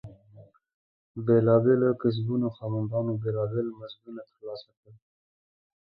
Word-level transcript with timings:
بېلابېلو 1.25 1.89
کسبونو 2.01 2.47
خاوندانو 2.57 3.11
بېلابېل 3.23 3.67
مزدونه 3.79 4.21
ترلاسه 4.29 4.69
کول. 4.79 4.95